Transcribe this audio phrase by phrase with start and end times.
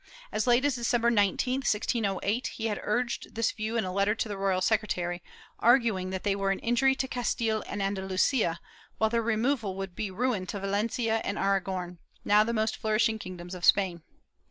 [0.31, 4.27] As late as December 19, 1608, he had urged this view in a letter to
[4.27, 5.21] the royal secretary,
[5.59, 8.59] arguing that they were an injury to Castile and Andalusia,
[8.97, 13.53] while their removal would be ruin to Valencia and Aragon, now the most flourishing kingdoms
[13.53, 14.01] of Spain.